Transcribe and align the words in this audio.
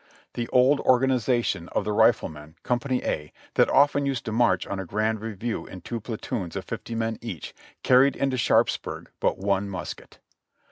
The 0.33 0.47
old 0.47 0.79
organization 0.79 1.69
of 1.73 1.85
the 1.85 1.91
Riflemen, 1.91 2.55
Company 2.63 3.03
A, 3.03 3.31
that 3.53 3.69
often 3.69 4.03
used 4.03 4.25
to 4.25 4.31
march 4.31 4.65
on 4.65 4.79
a 4.79 4.83
grand 4.87 5.19
review 5.21 5.67
in 5.67 5.81
two 5.81 5.99
platoons 5.99 6.55
of 6.55 6.65
fifty 6.65 6.95
men 6.95 7.19
each, 7.21 7.53
carried 7.83 8.15
into 8.15 8.35
Sharpsburg 8.35 9.11
but 9.19 9.37
one 9.37 9.69
musket. 9.69 10.17